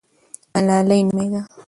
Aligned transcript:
ملالۍ 0.53 0.99
نومېده. 1.07 1.41